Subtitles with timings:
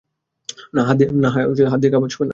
[0.75, 0.95] না, হাত
[1.79, 2.29] দিয়ে খাবার ছোঁবে না।